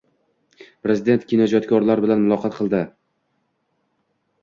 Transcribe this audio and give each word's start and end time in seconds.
Prezident 0.87 1.27
kinoijodkorlar 1.33 2.03
bilan 2.07 2.25
muloqot 2.27 2.59
qildi 2.59 2.83